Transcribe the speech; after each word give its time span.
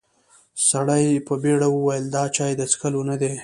سړي 0.69 1.05
په 1.27 1.33
بيړه 1.43 1.67
وويل: 1.71 2.05
دا 2.15 2.23
چای 2.35 2.51
د 2.59 2.61
څښلو 2.71 3.01
نه 3.09 3.15
دی. 3.21 3.33